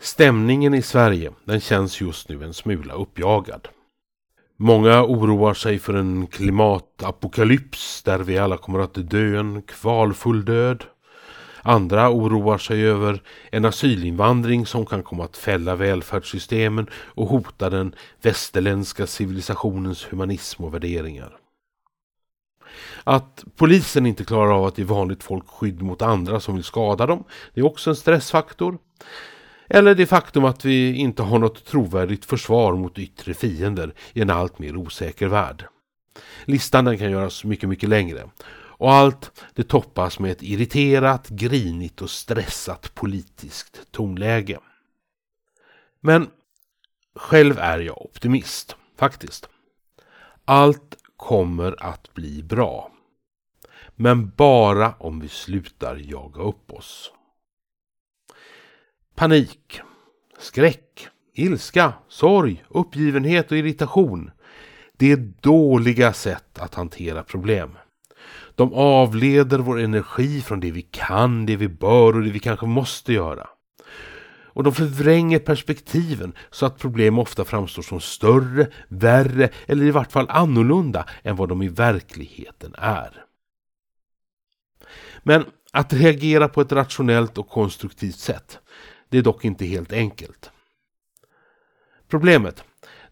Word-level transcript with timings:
Stämningen 0.00 0.74
i 0.74 0.82
Sverige 0.82 1.32
den 1.44 1.60
känns 1.60 2.00
just 2.00 2.28
nu 2.28 2.44
en 2.44 2.54
smula 2.54 2.94
uppjagad. 2.94 3.68
Många 4.56 5.04
oroar 5.04 5.54
sig 5.54 5.78
för 5.78 5.94
en 5.94 6.26
klimatapokalyps 6.26 8.02
där 8.02 8.18
vi 8.18 8.38
alla 8.38 8.56
kommer 8.56 8.78
att 8.78 9.10
dö 9.10 9.40
en 9.40 9.62
kvalfull 9.62 10.44
död. 10.44 10.84
Andra 11.62 12.10
oroar 12.10 12.58
sig 12.58 12.86
över 12.86 13.22
en 13.50 13.64
asylinvandring 13.64 14.66
som 14.66 14.86
kan 14.86 15.02
komma 15.02 15.24
att 15.24 15.36
fälla 15.36 15.76
välfärdssystemen 15.76 16.86
och 16.92 17.28
hota 17.28 17.70
den 17.70 17.94
västerländska 18.22 19.06
civilisationens 19.06 20.12
humanism 20.12 20.64
och 20.64 20.74
värderingar. 20.74 21.36
Att 23.04 23.44
polisen 23.56 24.06
inte 24.06 24.24
klarar 24.24 24.52
av 24.52 24.64
att 24.64 24.78
ge 24.78 24.84
vanligt 24.84 25.22
folk 25.22 25.48
skydd 25.48 25.82
mot 25.82 26.02
andra 26.02 26.40
som 26.40 26.54
vill 26.54 26.64
skada 26.64 27.06
dem, 27.06 27.24
det 27.54 27.60
är 27.60 27.66
också 27.66 27.90
en 27.90 27.96
stressfaktor. 27.96 28.78
Eller 29.68 29.94
det 29.94 30.06
faktum 30.06 30.44
att 30.44 30.64
vi 30.64 30.94
inte 30.94 31.22
har 31.22 31.38
något 31.38 31.64
trovärdigt 31.64 32.24
försvar 32.24 32.74
mot 32.74 32.98
yttre 32.98 33.34
fiender 33.34 33.94
i 34.12 34.20
en 34.20 34.30
allt 34.30 34.58
mer 34.58 34.76
osäker 34.76 35.26
värld. 35.26 35.64
Listan 36.44 36.84
den 36.84 36.98
kan 36.98 37.10
göras 37.10 37.44
mycket, 37.44 37.68
mycket 37.68 37.88
längre. 37.88 38.30
Och 38.78 38.92
allt 38.92 39.44
det 39.54 39.62
toppas 39.62 40.18
med 40.18 40.32
ett 40.32 40.42
irriterat, 40.42 41.28
grinigt 41.28 42.02
och 42.02 42.10
stressat 42.10 42.94
politiskt 42.94 43.92
tonläge. 43.92 44.58
Men 46.00 46.30
själv 47.14 47.58
är 47.58 47.78
jag 47.78 48.02
optimist, 48.02 48.76
faktiskt. 48.96 49.48
Allt 50.44 50.96
kommer 51.16 51.82
att 51.82 52.14
bli 52.14 52.42
bra. 52.42 52.92
Men 53.94 54.30
bara 54.36 54.94
om 54.98 55.20
vi 55.20 55.28
slutar 55.28 55.96
jaga 55.96 56.42
upp 56.42 56.72
oss. 56.72 57.12
Panik, 59.18 59.80
skräck, 60.38 61.08
ilska, 61.34 61.92
sorg, 62.08 62.64
uppgivenhet 62.68 63.50
och 63.50 63.58
irritation. 63.58 64.30
Det 64.96 65.12
är 65.12 65.32
dåliga 65.40 66.12
sätt 66.12 66.58
att 66.58 66.74
hantera 66.74 67.22
problem. 67.22 67.70
De 68.54 68.72
avleder 68.74 69.58
vår 69.58 69.80
energi 69.80 70.40
från 70.40 70.60
det 70.60 70.70
vi 70.70 70.82
kan, 70.82 71.46
det 71.46 71.56
vi 71.56 71.68
bör 71.68 72.16
och 72.16 72.22
det 72.22 72.30
vi 72.30 72.38
kanske 72.38 72.66
måste 72.66 73.12
göra. 73.12 73.48
Och 74.44 74.64
de 74.64 74.74
förvränger 74.74 75.38
perspektiven 75.38 76.32
så 76.50 76.66
att 76.66 76.78
problem 76.78 77.18
ofta 77.18 77.44
framstår 77.44 77.82
som 77.82 78.00
större, 78.00 78.66
värre 78.88 79.48
eller 79.66 79.84
i 79.84 79.90
vart 79.90 80.12
fall 80.12 80.26
annorlunda 80.28 81.06
än 81.22 81.36
vad 81.36 81.48
de 81.48 81.62
i 81.62 81.68
verkligheten 81.68 82.74
är. 82.78 83.24
Men 85.22 85.44
att 85.72 85.92
reagera 85.92 86.48
på 86.48 86.60
ett 86.60 86.72
rationellt 86.72 87.38
och 87.38 87.48
konstruktivt 87.48 88.18
sätt, 88.18 88.60
det 89.08 89.18
är 89.18 89.22
dock 89.22 89.44
inte 89.44 89.64
helt 89.64 89.92
enkelt. 89.92 90.50
Problemet 92.08 92.64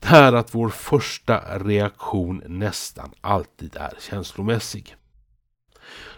är 0.00 0.32
att 0.32 0.54
vår 0.54 0.68
första 0.68 1.58
reaktion 1.58 2.42
nästan 2.46 3.10
alltid 3.20 3.76
är 3.76 3.94
känslomässig. 4.00 4.96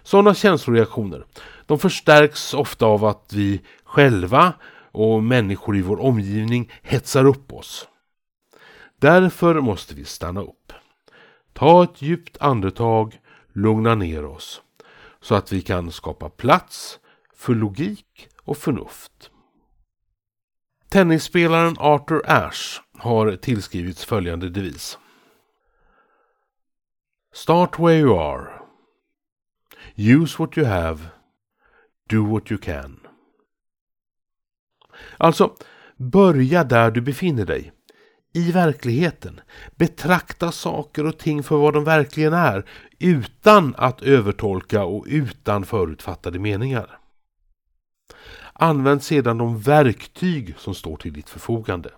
Sådana 0.02 0.34
känsloreaktioner 0.34 1.24
de 1.66 1.78
förstärks 1.78 2.54
ofta 2.54 2.86
av 2.86 3.04
att 3.04 3.32
vi 3.32 3.60
själva 3.84 4.52
och 4.92 5.22
människor 5.22 5.76
i 5.76 5.82
vår 5.82 6.00
omgivning 6.00 6.72
hetsar 6.82 7.24
upp 7.24 7.52
oss. 7.52 7.88
Därför 8.98 9.60
måste 9.60 9.94
vi 9.94 10.04
stanna 10.04 10.40
upp. 10.40 10.72
Ta 11.52 11.84
ett 11.84 12.02
djupt 12.02 12.36
andetag, 12.40 13.20
lugna 13.52 13.94
ner 13.94 14.24
oss 14.24 14.62
så 15.20 15.34
att 15.34 15.52
vi 15.52 15.62
kan 15.62 15.92
skapa 15.92 16.28
plats 16.28 16.98
för 17.36 17.54
logik 17.54 18.28
och 18.44 18.56
förnuft. 18.56 19.30
Tennisspelaren 20.88 21.76
Arthur 21.78 22.22
Ashe 22.26 22.82
har 22.98 23.36
tillskrivits 23.36 24.04
följande 24.04 24.48
devis. 24.50 24.98
Start 27.34 27.78
where 27.78 27.98
you 27.98 28.18
are. 28.18 28.48
Use 29.96 30.36
what 30.38 30.58
you 30.58 30.66
have. 30.66 30.98
Do 32.08 32.26
what 32.26 32.52
you 32.52 32.60
can. 32.60 33.00
Alltså, 35.18 35.54
börja 35.96 36.64
där 36.64 36.90
du 36.90 37.00
befinner 37.00 37.46
dig. 37.46 37.72
I 38.32 38.52
verkligheten. 38.52 39.40
Betrakta 39.76 40.52
saker 40.52 41.06
och 41.06 41.18
ting 41.18 41.42
för 41.42 41.56
vad 41.56 41.74
de 41.74 41.84
verkligen 41.84 42.32
är 42.32 42.68
utan 42.98 43.74
att 43.78 44.02
övertolka 44.02 44.84
och 44.84 45.04
utan 45.08 45.64
förutfattade 45.64 46.38
meningar. 46.38 46.98
Använd 48.58 49.02
sedan 49.02 49.38
de 49.38 49.58
verktyg 49.58 50.54
som 50.58 50.74
står 50.74 50.96
till 50.96 51.12
ditt 51.12 51.28
förfogande. 51.28 51.90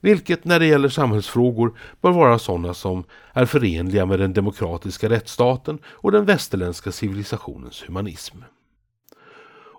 Vilket 0.00 0.44
när 0.44 0.58
det 0.58 0.66
gäller 0.66 0.88
samhällsfrågor 0.88 1.78
bör 2.00 2.10
vara 2.10 2.38
sådana 2.38 2.74
som 2.74 3.04
är 3.32 3.46
förenliga 3.46 4.06
med 4.06 4.18
den 4.18 4.32
demokratiska 4.32 5.08
rättsstaten 5.08 5.78
och 5.84 6.12
den 6.12 6.24
västerländska 6.24 6.92
civilisationens 6.92 7.84
humanism. 7.88 8.36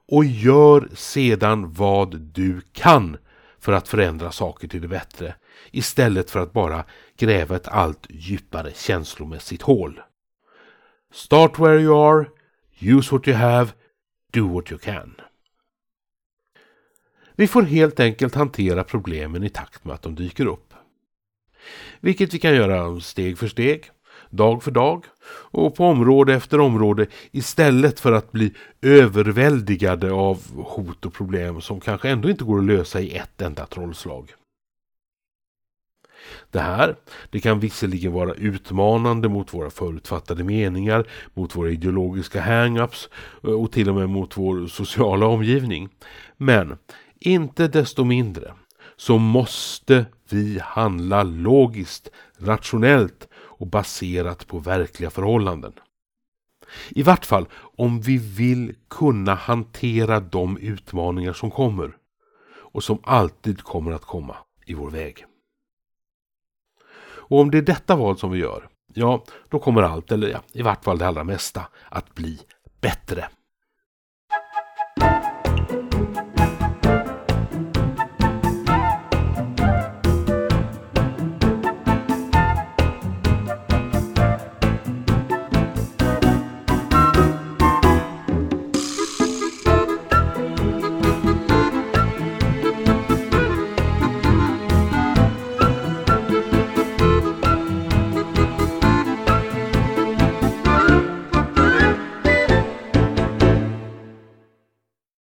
Och 0.08 0.26
gör 0.26 0.90
sedan 0.94 1.74
vad 1.74 2.20
du 2.20 2.62
kan 2.74 3.18
för 3.60 3.74
att 3.74 3.88
förändra 3.88 4.32
saker 4.32 4.68
till 4.68 4.82
det 4.82 4.88
bättre 4.88 5.36
istället 5.72 6.32
för 6.32 6.40
att 6.40 6.54
bara 6.54 6.86
gräva 7.18 7.56
ett 7.56 7.68
allt 7.68 8.08
djupare 8.10 8.72
känslomässigt 8.76 9.62
hål. 9.62 10.02
Start 11.14 11.60
where 11.60 11.80
you 11.80 12.10
are, 12.10 12.26
use 12.80 13.16
what 13.16 13.28
you 13.28 13.38
have, 13.38 13.70
do 14.32 14.54
what 14.54 14.72
you 14.72 14.80
can. 14.80 15.16
Vi 17.42 17.48
får 17.48 17.62
helt 17.62 18.00
enkelt 18.00 18.36
hantera 18.36 18.84
problemen 18.84 19.44
i 19.44 19.50
takt 19.50 19.86
med 19.86 19.94
att 19.94 20.02
de 20.02 20.16
dyker 20.16 20.46
upp. 20.46 20.74
Vilket 22.00 22.34
vi 22.34 22.40
kan 22.40 22.56
göra 22.56 23.00
steg 23.00 23.38
för 23.38 23.48
steg, 23.48 23.84
dag 24.30 24.64
för 24.64 24.72
dag 24.72 25.06
och 25.52 25.76
på 25.76 25.86
område 25.86 26.34
efter 26.34 26.60
område 26.60 27.08
istället 27.32 28.00
för 28.00 28.12
att 28.12 28.32
bli 28.32 28.54
överväldigade 28.82 30.12
av 30.12 30.40
hot 30.56 31.06
och 31.06 31.14
problem 31.14 31.62
som 31.62 31.80
kanske 31.80 32.10
ändå 32.10 32.30
inte 32.30 32.44
går 32.44 32.60
att 32.60 32.66
lösa 32.66 33.02
i 33.02 33.16
ett 33.16 33.42
enda 33.42 33.66
trollslag. 33.66 34.32
Det 36.52 36.60
här 36.60 36.96
det 37.30 37.40
kan 37.40 37.60
visserligen 37.60 38.12
vara 38.12 38.34
utmanande 38.34 39.30
mot 39.30 39.54
våra 39.54 39.70
förutfattade 39.70 40.44
meningar, 40.44 41.08
mot 41.34 41.56
våra 41.56 41.70
ideologiska 41.70 42.42
hang-ups 42.42 43.10
och 43.42 43.72
till 43.72 43.90
och 43.90 43.96
med 43.96 44.10
mot 44.10 44.38
vår 44.38 44.68
sociala 44.68 45.26
omgivning. 45.26 45.90
Men 46.38 46.78
inte 47.22 47.68
desto 47.68 48.04
mindre 48.04 48.54
så 48.96 49.18
måste 49.18 50.06
vi 50.30 50.60
handla 50.60 51.24
logiskt, 51.24 52.10
rationellt 52.38 53.28
och 53.34 53.68
baserat 53.68 54.48
på 54.48 54.60
verkliga 54.60 55.10
förhållanden. 55.10 55.74
I 56.90 57.04
vart 57.04 57.26
fall 57.26 57.48
om 57.78 58.02
vi 58.02 58.18
vill 58.18 58.76
kunna 58.90 59.36
hantera 59.36 60.20
de 60.20 60.58
utmaningar 60.58 61.34
som 61.34 61.52
kommer 61.52 61.96
och 62.74 62.84
som 62.84 63.00
alltid 63.04 63.62
kommer 63.62 63.92
att 63.92 64.06
komma 64.06 64.38
i 64.66 64.74
vår 64.74 64.90
väg. 64.90 65.26
Och 67.32 67.40
om 67.40 67.52
det 67.52 67.58
är 67.58 67.62
detta 67.62 67.96
val 67.96 68.18
som 68.18 68.32
vi 68.32 68.40
gör, 68.40 68.70
ja, 68.94 69.24
då 69.50 69.60
kommer 69.60 69.82
allt, 69.82 70.12
eller 70.12 70.28
ja, 70.28 70.42
i 70.54 70.62
vart 70.62 70.84
fall 70.84 70.98
det 70.98 71.08
allra 71.08 71.24
mesta, 71.24 71.68
att 71.90 72.16
bli 72.16 72.40
bättre. 72.82 73.30